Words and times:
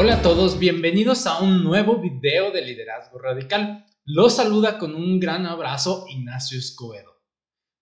Hola 0.00 0.14
a 0.14 0.22
todos, 0.22 0.58
bienvenidos 0.58 1.26
a 1.26 1.40
un 1.40 1.64
nuevo 1.64 2.00
video 2.00 2.52
de 2.52 2.62
Liderazgo 2.62 3.18
Radical. 3.18 3.84
Los 4.04 4.36
saluda 4.36 4.78
con 4.78 4.94
un 4.94 5.18
gran 5.18 5.44
abrazo 5.44 6.06
Ignacio 6.08 6.58
Escobedo. 6.58 7.20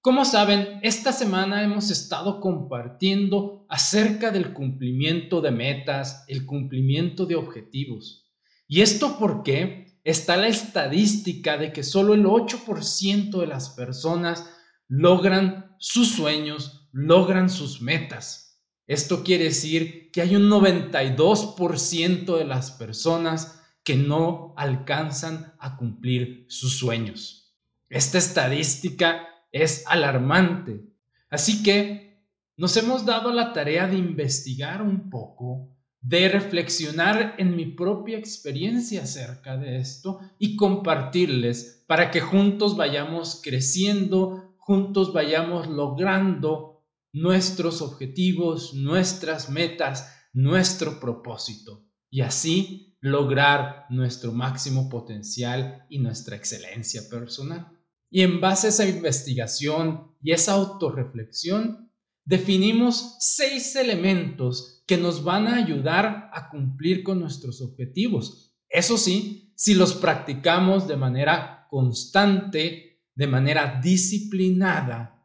Como 0.01 0.25
saben, 0.25 0.81
esta 0.83 1.13
semana 1.13 1.63
hemos 1.63 1.91
estado 1.91 2.41
compartiendo 2.41 3.67
acerca 3.69 4.31
del 4.31 4.53
cumplimiento 4.55 5.41
de 5.43 5.51
metas, 5.51 6.25
el 6.29 6.47
cumplimiento 6.47 7.27
de 7.27 7.37
objetivos. 7.37 8.27
¿Y 8.67 8.81
esto 8.81 9.19
porque 9.19 9.87
Está 10.07 10.37
la 10.37 10.47
estadística 10.47 11.59
de 11.59 11.73
que 11.73 11.83
solo 11.83 12.15
el 12.15 12.27
8% 12.27 13.41
de 13.41 13.47
las 13.49 13.71
personas 13.71 14.49
logran 14.87 15.75
sus 15.81 16.13
sueños, 16.13 16.89
logran 16.93 17.51
sus 17.51 17.83
metas. 17.83 18.46
Esto 18.87 19.25
quiere 19.25 19.45
decir 19.45 20.11
que 20.13 20.23
hay 20.23 20.37
un 20.37 20.49
92% 20.49 22.39
de 22.39 22.45
las 22.45 22.71
personas 22.71 23.61
que 23.83 23.97
no 23.97 24.55
alcanzan 24.57 25.55
a 25.59 25.77
cumplir 25.77 26.47
sus 26.49 26.79
sueños. 26.79 27.57
Esta 27.89 28.19
estadística 28.19 29.29
es 29.53 29.85
alarmante. 29.87 30.85
Así 31.31 31.63
que 31.63 32.25
nos 32.57 32.77
hemos 32.77 33.05
dado 33.05 33.33
la 33.33 33.53
tarea 33.53 33.87
de 33.87 33.97
investigar 33.97 34.83
un 34.83 35.11
poco, 35.11 35.69
de 36.01 36.29
reflexionar 36.29 37.35
en 37.39 37.57
mi 37.57 37.67
propia 37.67 38.19
experiencia 38.19 39.03
acerca 39.03 39.57
de 39.57 39.79
esto 39.79 40.21
y 40.39 40.57
compartirles 40.57 41.85
para 41.87 42.11
que 42.11 42.21
juntos 42.21 42.77
vayamos 42.77 43.41
creciendo, 43.43 44.55
juntos 44.59 45.13
vayamos 45.13 45.67
logrando 45.67 46.76
nuestros 47.17 47.81
objetivos, 47.81 48.75
nuestras 48.75 49.49
metas, 49.49 50.13
nuestro 50.35 51.01
propósito 51.01 51.89
y 52.11 52.21
así 52.21 52.95
lograr 53.01 53.87
nuestro 53.89 54.33
máximo 54.33 54.91
potencial 54.91 55.87
y 55.89 55.99
nuestra 55.99 56.37
excelencia 56.37 57.09
personal. 57.09 57.73
Y 58.11 58.21
en 58.21 58.39
base 58.43 58.67
a 58.67 58.71
esa 58.71 58.87
investigación 58.87 60.15
y 60.21 60.33
esa 60.33 60.53
autorreflexión, 60.53 61.91
definimos 62.27 63.17
seis 63.19 63.75
elementos 63.77 64.83
que 64.87 64.99
nos 64.99 65.25
van 65.25 65.47
a 65.47 65.57
ayudar 65.57 66.29
a 66.35 66.51
cumplir 66.51 67.03
con 67.03 67.19
nuestros 67.19 67.63
objetivos. 67.63 68.55
Eso 68.69 68.99
sí, 68.99 69.55
si 69.57 69.73
los 69.73 69.95
practicamos 69.95 70.87
de 70.87 70.99
manera 70.99 71.67
constante, 71.71 73.01
de 73.15 73.27
manera 73.27 73.81
disciplinada 73.83 75.16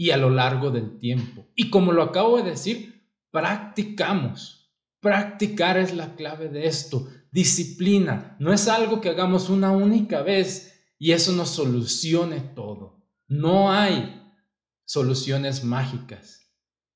y 0.00 0.12
a 0.12 0.16
lo 0.16 0.30
largo 0.30 0.70
del 0.70 0.98
tiempo. 0.98 1.46
Y 1.54 1.68
como 1.68 1.92
lo 1.92 2.02
acabo 2.02 2.38
de 2.38 2.52
decir, 2.52 3.06
practicamos. 3.30 4.72
Practicar 4.98 5.76
es 5.76 5.94
la 5.94 6.14
clave 6.14 6.48
de 6.48 6.66
esto. 6.68 7.06
Disciplina. 7.30 8.34
No 8.40 8.54
es 8.54 8.66
algo 8.66 9.02
que 9.02 9.10
hagamos 9.10 9.50
una 9.50 9.72
única 9.72 10.22
vez 10.22 10.94
y 10.98 11.12
eso 11.12 11.32
nos 11.32 11.50
solucione 11.50 12.40
todo. 12.40 13.04
No 13.28 13.70
hay 13.70 14.22
soluciones 14.86 15.64
mágicas. 15.64 16.50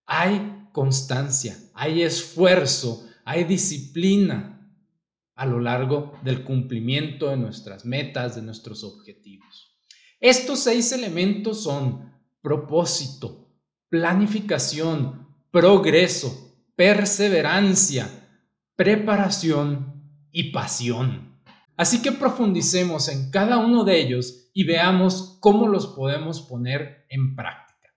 Hay 0.06 0.66
constancia, 0.72 1.58
hay 1.74 2.00
esfuerzo, 2.00 3.06
hay 3.26 3.44
disciplina 3.44 4.66
a 5.34 5.44
lo 5.44 5.60
largo 5.60 6.14
del 6.24 6.42
cumplimiento 6.42 7.28
de 7.28 7.36
nuestras 7.36 7.84
metas, 7.84 8.34
de 8.34 8.40
nuestros 8.40 8.82
objetivos. 8.82 9.76
Estos 10.20 10.60
seis 10.60 10.90
elementos 10.92 11.62
son 11.62 12.13
propósito, 12.44 13.48
planificación, 13.88 15.26
progreso, 15.50 16.54
perseverancia, 16.76 18.06
preparación 18.76 20.28
y 20.30 20.52
pasión. 20.52 21.40
Así 21.74 22.02
que 22.02 22.12
profundicemos 22.12 23.08
en 23.08 23.30
cada 23.30 23.56
uno 23.56 23.82
de 23.84 23.98
ellos 23.98 24.50
y 24.52 24.64
veamos 24.64 25.38
cómo 25.40 25.68
los 25.68 25.86
podemos 25.86 26.42
poner 26.42 27.06
en 27.08 27.34
práctica. 27.34 27.94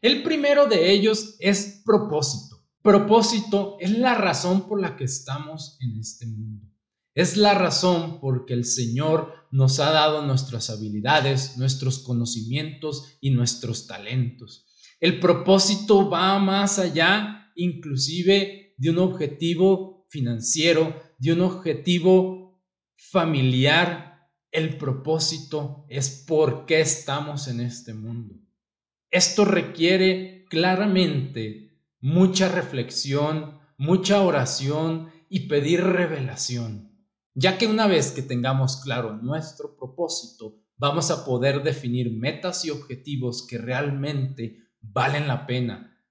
El 0.00 0.22
primero 0.22 0.66
de 0.66 0.92
ellos 0.92 1.34
es 1.40 1.82
propósito. 1.84 2.64
Propósito 2.82 3.78
es 3.80 3.90
la 3.98 4.14
razón 4.14 4.68
por 4.68 4.80
la 4.80 4.96
que 4.96 5.04
estamos 5.04 5.76
en 5.80 5.98
este 5.98 6.24
mundo. 6.26 6.69
Es 7.14 7.36
la 7.36 7.54
razón 7.54 8.20
por 8.20 8.46
que 8.46 8.54
el 8.54 8.64
Señor 8.64 9.34
nos 9.50 9.80
ha 9.80 9.90
dado 9.90 10.24
nuestras 10.24 10.70
habilidades, 10.70 11.56
nuestros 11.56 11.98
conocimientos 11.98 13.18
y 13.20 13.30
nuestros 13.30 13.86
talentos. 13.86 14.66
El 15.00 15.18
propósito 15.18 16.08
va 16.08 16.38
más 16.38 16.78
allá 16.78 17.52
inclusive 17.56 18.74
de 18.76 18.90
un 18.90 18.98
objetivo 18.98 20.06
financiero, 20.08 20.94
de 21.18 21.32
un 21.32 21.40
objetivo 21.42 22.60
familiar. 22.96 24.28
El 24.52 24.76
propósito 24.78 25.86
es 25.88 26.24
por 26.26 26.66
qué 26.66 26.80
estamos 26.80 27.48
en 27.48 27.60
este 27.60 27.94
mundo. 27.94 28.36
Esto 29.10 29.44
requiere 29.44 30.44
claramente 30.48 31.78
mucha 32.00 32.48
reflexión, 32.48 33.58
mucha 33.76 34.22
oración 34.22 35.10
y 35.28 35.48
pedir 35.48 35.82
revelación, 35.82 36.89
ya 37.34 37.58
que 37.58 37.66
una 37.66 37.86
vez 37.86 38.12
que 38.12 38.22
tengamos 38.22 38.78
claro 38.78 39.16
nuestro 39.16 39.76
propósito, 39.76 40.60
vamos 40.76 41.10
a 41.10 41.24
poder 41.24 41.62
definir 41.62 42.10
metas 42.10 42.64
y 42.64 42.70
objetivos 42.70 43.46
que 43.46 43.58
realmente 43.58 44.70
valen 44.80 45.28
la 45.28 45.46
pena. 45.46 46.02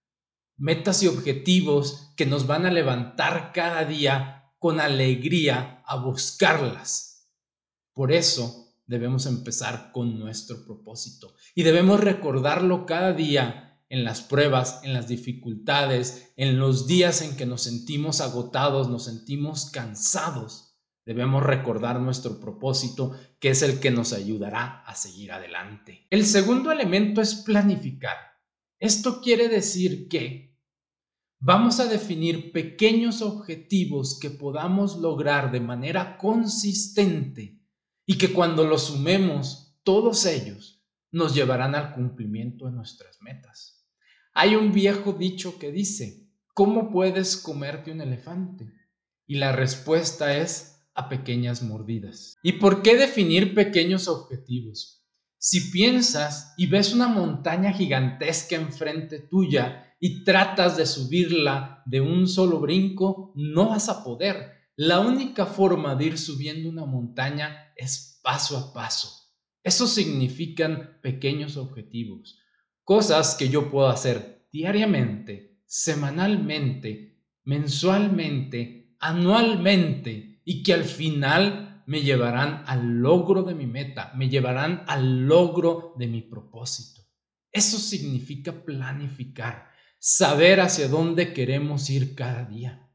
Metas 0.57 1.03
y 1.03 1.07
objetivos 1.07 2.13
que 2.15 2.25
nos 2.25 2.47
van 2.47 2.65
a 2.65 2.71
levantar 2.71 3.51
cada 3.53 3.85
día 3.85 4.53
con 4.59 4.79
alegría 4.79 5.81
a 5.85 5.95
buscarlas. 5.95 7.29
Por 7.93 8.11
eso 8.11 8.75
debemos 8.85 9.25
empezar 9.25 9.91
con 9.91 10.19
nuestro 10.19 10.63
propósito 10.65 11.33
y 11.55 11.63
debemos 11.63 11.99
recordarlo 11.99 12.85
cada 12.85 13.13
día 13.13 13.69
en 13.89 14.03
las 14.03 14.21
pruebas, 14.21 14.81
en 14.83 14.93
las 14.93 15.07
dificultades, 15.07 16.31
en 16.37 16.59
los 16.59 16.85
días 16.87 17.21
en 17.21 17.35
que 17.35 17.45
nos 17.45 17.63
sentimos 17.63 18.21
agotados, 18.21 18.87
nos 18.87 19.05
sentimos 19.05 19.71
cansados. 19.71 20.68
Debemos 21.09 21.41
recordar 21.41 21.99
nuestro 21.99 22.39
propósito, 22.39 23.17
que 23.39 23.49
es 23.49 23.63
el 23.63 23.79
que 23.79 23.89
nos 23.89 24.13
ayudará 24.13 24.83
a 24.83 24.93
seguir 24.93 25.31
adelante. 25.31 26.05
El 26.11 26.23
segundo 26.23 26.71
elemento 26.71 27.19
es 27.19 27.33
planificar. 27.33 28.15
Esto 28.77 29.19
quiere 29.19 29.49
decir 29.49 30.07
que 30.07 30.55
vamos 31.39 31.79
a 31.79 31.87
definir 31.87 32.51
pequeños 32.51 33.23
objetivos 33.23 34.19
que 34.19 34.29
podamos 34.29 34.99
lograr 34.99 35.51
de 35.51 35.59
manera 35.61 36.15
consistente 36.15 37.59
y 38.05 38.19
que 38.19 38.31
cuando 38.31 38.63
los 38.63 38.83
sumemos, 38.83 39.79
todos 39.81 40.27
ellos 40.27 40.85
nos 41.09 41.33
llevarán 41.33 41.73
al 41.73 41.95
cumplimiento 41.95 42.67
de 42.67 42.73
nuestras 42.73 43.19
metas. 43.19 43.83
Hay 44.35 44.55
un 44.55 44.71
viejo 44.71 45.13
dicho 45.13 45.57
que 45.57 45.71
dice, 45.71 46.29
¿cómo 46.53 46.91
puedes 46.91 47.35
comerte 47.35 47.91
un 47.91 48.01
elefante? 48.01 48.71
Y 49.25 49.37
la 49.37 49.53
respuesta 49.53 50.37
es 50.37 50.75
a 50.99 51.07
pequeñas 51.07 51.63
mordidas. 51.63 52.37
¿Y 52.43 52.53
por 52.53 52.81
qué 52.81 52.97
definir 52.97 53.55
pequeños 53.55 54.09
objetivos? 54.09 55.05
Si 55.37 55.71
piensas 55.71 56.53
y 56.57 56.67
ves 56.67 56.93
una 56.93 57.07
montaña 57.07 57.71
gigantesca 57.71 58.57
enfrente 58.57 59.19
tuya 59.19 59.95
y 60.01 60.25
tratas 60.25 60.75
de 60.75 60.85
subirla 60.85 61.83
de 61.85 62.01
un 62.01 62.27
solo 62.27 62.59
brinco, 62.59 63.31
no 63.35 63.69
vas 63.69 63.87
a 63.87 64.03
poder 64.03 64.59
la 64.75 64.99
única 64.99 65.45
forma 65.45 65.95
de 65.95 66.05
ir 66.05 66.17
subiendo 66.17 66.69
una 66.69 66.85
montaña 66.85 67.73
es 67.77 68.19
paso 68.21 68.57
a 68.57 68.73
paso. 68.73 69.09
Eso 69.63 69.87
significan 69.87 70.99
pequeños 71.01 71.55
objetivos, 71.55 72.39
cosas 72.83 73.35
que 73.35 73.47
yo 73.47 73.71
puedo 73.71 73.87
hacer 73.87 74.47
diariamente, 74.51 75.61
semanalmente, 75.65 77.21
mensualmente, 77.43 78.95
anualmente 78.99 80.38
y 80.49 80.63
que 80.63 80.73
al 80.73 80.83
final 80.83 81.83
me 81.85 82.01
llevarán 82.01 82.63
al 82.65 83.01
logro 83.01 83.43
de 83.43 83.53
mi 83.53 83.67
meta, 83.67 84.11
me 84.15 84.29
llevarán 84.29 84.83
al 84.87 85.27
logro 85.27 85.93
de 85.99 86.07
mi 86.07 86.23
propósito. 86.23 87.03
Eso 87.51 87.77
significa 87.77 88.65
planificar, 88.65 89.69
saber 89.99 90.59
hacia 90.59 90.87
dónde 90.87 91.33
queremos 91.33 91.87
ir 91.91 92.15
cada 92.15 92.45
día. 92.45 92.89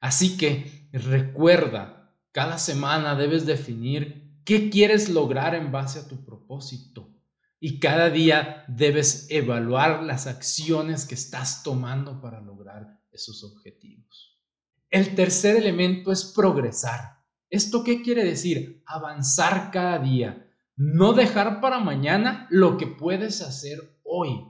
Así 0.00 0.38
que 0.38 0.88
recuerda, 0.94 2.16
cada 2.32 2.56
semana 2.56 3.14
debes 3.16 3.44
definir 3.44 4.40
qué 4.42 4.70
quieres 4.70 5.10
lograr 5.10 5.54
en 5.54 5.72
base 5.72 5.98
a 5.98 6.08
tu 6.08 6.24
propósito. 6.24 7.14
Y 7.60 7.80
cada 7.80 8.08
día 8.08 8.64
debes 8.66 9.26
evaluar 9.28 10.02
las 10.02 10.26
acciones 10.26 11.04
que 11.04 11.16
estás 11.16 11.62
tomando 11.62 12.22
para 12.22 12.40
lograr 12.40 12.98
esos 13.12 13.44
objetivos. 13.44 13.93
El 14.94 15.16
tercer 15.16 15.56
elemento 15.56 16.12
es 16.12 16.24
progresar. 16.24 17.20
¿Esto 17.50 17.82
qué 17.82 18.00
quiere 18.00 18.22
decir? 18.22 18.80
Avanzar 18.86 19.72
cada 19.72 19.98
día. 19.98 20.48
No 20.76 21.14
dejar 21.14 21.60
para 21.60 21.80
mañana 21.80 22.46
lo 22.48 22.76
que 22.76 22.86
puedes 22.86 23.42
hacer 23.42 23.98
hoy. 24.04 24.46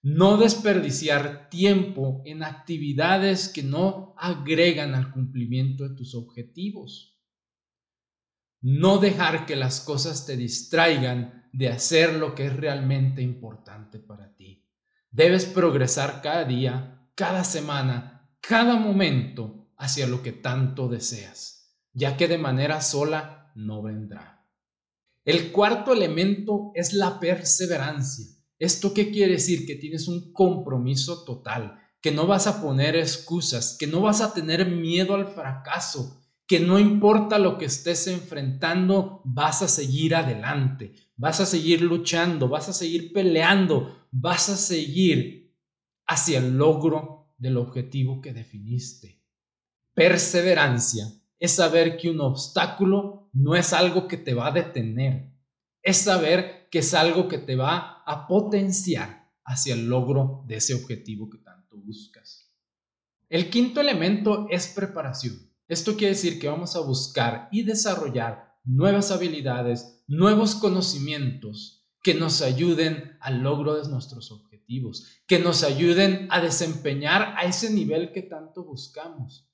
No 0.00 0.36
desperdiciar 0.36 1.50
tiempo 1.50 2.22
en 2.24 2.44
actividades 2.44 3.48
que 3.48 3.64
no 3.64 4.14
agregan 4.16 4.94
al 4.94 5.10
cumplimiento 5.10 5.88
de 5.88 5.96
tus 5.96 6.14
objetivos. 6.14 7.20
No 8.60 8.98
dejar 8.98 9.44
que 9.44 9.56
las 9.56 9.80
cosas 9.80 10.24
te 10.24 10.36
distraigan 10.36 11.48
de 11.52 11.70
hacer 11.70 12.14
lo 12.14 12.36
que 12.36 12.46
es 12.46 12.54
realmente 12.54 13.22
importante 13.22 13.98
para 13.98 14.36
ti. 14.36 14.64
Debes 15.10 15.46
progresar 15.46 16.22
cada 16.22 16.44
día, 16.44 17.10
cada 17.16 17.42
semana, 17.42 18.15
cada 18.48 18.76
momento 18.76 19.72
hacia 19.76 20.06
lo 20.06 20.22
que 20.22 20.32
tanto 20.32 20.88
deseas, 20.88 21.76
ya 21.92 22.16
que 22.16 22.28
de 22.28 22.38
manera 22.38 22.80
sola 22.80 23.50
no 23.56 23.82
vendrá. 23.82 24.46
El 25.24 25.50
cuarto 25.50 25.92
elemento 25.92 26.70
es 26.74 26.92
la 26.92 27.18
perseverancia. 27.18 28.26
¿Esto 28.58 28.94
qué 28.94 29.10
quiere 29.10 29.32
decir? 29.32 29.66
Que 29.66 29.74
tienes 29.74 30.06
un 30.06 30.32
compromiso 30.32 31.24
total, 31.24 31.80
que 32.00 32.12
no 32.12 32.28
vas 32.28 32.46
a 32.46 32.62
poner 32.62 32.94
excusas, 32.94 33.76
que 33.78 33.88
no 33.88 34.00
vas 34.02 34.20
a 34.20 34.32
tener 34.32 34.70
miedo 34.70 35.16
al 35.16 35.26
fracaso, 35.26 36.22
que 36.46 36.60
no 36.60 36.78
importa 36.78 37.40
lo 37.40 37.58
que 37.58 37.64
estés 37.64 38.06
enfrentando, 38.06 39.22
vas 39.24 39.62
a 39.62 39.68
seguir 39.68 40.14
adelante, 40.14 40.92
vas 41.16 41.40
a 41.40 41.46
seguir 41.46 41.82
luchando, 41.82 42.48
vas 42.48 42.68
a 42.68 42.72
seguir 42.72 43.12
peleando, 43.12 44.06
vas 44.12 44.48
a 44.48 44.56
seguir 44.56 45.52
hacia 46.06 46.38
el 46.38 46.56
logro 46.56 47.15
del 47.36 47.56
objetivo 47.56 48.20
que 48.20 48.32
definiste. 48.32 49.22
Perseverancia 49.94 51.06
es 51.38 51.52
saber 51.52 51.96
que 51.96 52.10
un 52.10 52.20
obstáculo 52.20 53.28
no 53.32 53.54
es 53.54 53.72
algo 53.72 54.08
que 54.08 54.16
te 54.16 54.34
va 54.34 54.48
a 54.48 54.52
detener, 54.52 55.32
es 55.82 55.98
saber 55.98 56.68
que 56.70 56.78
es 56.80 56.94
algo 56.94 57.28
que 57.28 57.38
te 57.38 57.56
va 57.56 58.02
a 58.04 58.26
potenciar 58.26 59.30
hacia 59.44 59.74
el 59.74 59.86
logro 59.88 60.44
de 60.46 60.56
ese 60.56 60.74
objetivo 60.74 61.30
que 61.30 61.38
tanto 61.38 61.76
buscas. 61.76 62.52
El 63.28 63.50
quinto 63.50 63.80
elemento 63.80 64.46
es 64.50 64.68
preparación. 64.68 65.52
Esto 65.68 65.96
quiere 65.96 66.14
decir 66.14 66.38
que 66.38 66.48
vamos 66.48 66.76
a 66.76 66.80
buscar 66.80 67.48
y 67.50 67.62
desarrollar 67.62 68.56
nuevas 68.64 69.10
habilidades, 69.10 70.04
nuevos 70.06 70.54
conocimientos 70.54 71.88
que 72.02 72.14
nos 72.14 72.40
ayuden 72.40 73.16
al 73.20 73.40
logro 73.40 73.74
de 73.74 73.88
nuestros 73.88 74.30
objetivos, 74.30 74.55
que 75.26 75.38
nos 75.38 75.62
ayuden 75.62 76.28
a 76.30 76.40
desempeñar 76.40 77.34
a 77.36 77.44
ese 77.44 77.70
nivel 77.70 78.12
que 78.12 78.22
tanto 78.22 78.64
buscamos, 78.64 79.48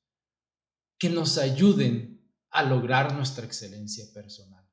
que 0.98 1.10
nos 1.10 1.38
ayuden 1.38 2.22
a 2.50 2.62
lograr 2.62 3.14
nuestra 3.14 3.44
excelencia 3.44 4.04
personal. 4.12 4.64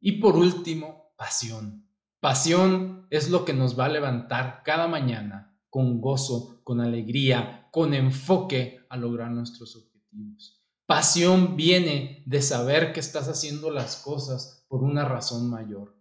Y 0.00 0.20
por 0.20 0.36
último, 0.36 1.14
pasión. 1.16 1.88
Pasión 2.20 3.06
es 3.10 3.30
lo 3.30 3.44
que 3.44 3.52
nos 3.52 3.78
va 3.78 3.86
a 3.86 3.90
levantar 3.90 4.62
cada 4.64 4.88
mañana 4.88 5.58
con 5.68 6.00
gozo, 6.00 6.60
con 6.64 6.80
alegría, 6.80 7.68
con 7.70 7.94
enfoque 7.94 8.86
a 8.88 8.96
lograr 8.96 9.30
nuestros 9.30 9.76
objetivos. 9.76 10.62
Pasión 10.86 11.56
viene 11.56 12.22
de 12.26 12.42
saber 12.42 12.92
que 12.92 13.00
estás 13.00 13.28
haciendo 13.28 13.70
las 13.70 13.96
cosas 13.96 14.64
por 14.68 14.82
una 14.82 15.04
razón 15.04 15.48
mayor, 15.48 15.96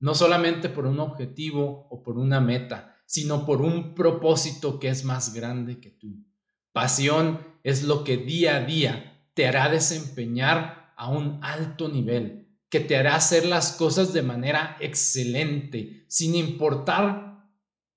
no 0.00 0.14
solamente 0.14 0.68
por 0.68 0.86
un 0.86 1.00
objetivo 1.00 1.88
o 1.90 2.02
por 2.02 2.18
una 2.18 2.40
meta, 2.40 2.97
sino 3.08 3.46
por 3.46 3.62
un 3.62 3.94
propósito 3.94 4.78
que 4.78 4.88
es 4.88 5.02
más 5.02 5.32
grande 5.32 5.80
que 5.80 5.88
tú. 5.88 6.26
Pasión 6.72 7.40
es 7.62 7.82
lo 7.82 8.04
que 8.04 8.18
día 8.18 8.56
a 8.56 8.60
día 8.66 9.24
te 9.32 9.46
hará 9.46 9.70
desempeñar 9.70 10.92
a 10.94 11.08
un 11.08 11.42
alto 11.42 11.88
nivel, 11.88 12.54
que 12.68 12.80
te 12.80 12.98
hará 12.98 13.14
hacer 13.14 13.46
las 13.46 13.72
cosas 13.72 14.12
de 14.12 14.20
manera 14.20 14.76
excelente, 14.78 16.04
sin 16.06 16.34
importar 16.34 17.48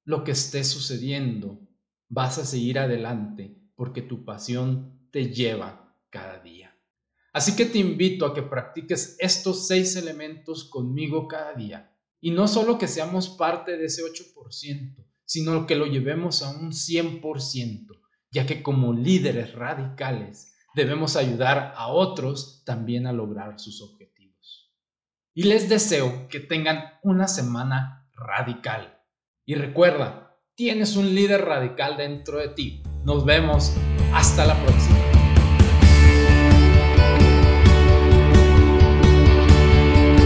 lo 0.05 0.23
que 0.23 0.31
esté 0.31 0.63
sucediendo. 0.63 1.59
Vas 2.07 2.37
a 2.37 2.45
seguir 2.45 2.79
adelante 2.79 3.53
porque 3.75 4.01
tu 4.01 4.23
pasión 4.23 5.09
te 5.11 5.25
lleva 5.33 5.93
cada 6.09 6.39
día. 6.39 6.73
Así 7.33 7.57
que 7.57 7.65
te 7.65 7.79
invito 7.79 8.25
a 8.25 8.33
que 8.33 8.43
practiques 8.43 9.17
estos 9.19 9.67
seis 9.67 9.97
elementos 9.97 10.63
conmigo 10.63 11.27
cada 11.27 11.53
día. 11.53 11.90
Y 12.21 12.31
no 12.31 12.47
solo 12.47 12.77
que 12.77 12.87
seamos 12.87 13.29
parte 13.29 13.77
de 13.77 13.85
ese 13.85 14.03
8%, 14.03 14.95
sino 15.25 15.65
que 15.65 15.75
lo 15.75 15.87
llevemos 15.87 16.43
a 16.43 16.51
un 16.51 16.71
100%, 16.71 17.87
ya 18.31 18.45
que 18.45 18.63
como 18.63 18.93
líderes 18.93 19.53
radicales 19.53 20.53
debemos 20.75 21.17
ayudar 21.17 21.73
a 21.75 21.87
otros 21.87 22.63
también 22.63 23.07
a 23.07 23.11
lograr 23.11 23.59
sus 23.59 23.81
objetivos 23.81 24.11
y 25.33 25.43
les 25.43 25.69
deseo 25.69 26.27
que 26.27 26.39
tengan 26.39 26.99
una 27.03 27.27
semana 27.27 28.09
radical. 28.13 28.99
Y 29.45 29.55
recuerda, 29.55 30.37
tienes 30.55 30.95
un 30.95 31.15
líder 31.15 31.45
radical 31.45 31.97
dentro 31.97 32.37
de 32.37 32.49
ti. 32.49 32.83
Nos 33.03 33.25
vemos. 33.25 33.73
Hasta 34.13 34.45
la 34.45 34.61
próxima. 34.61 35.20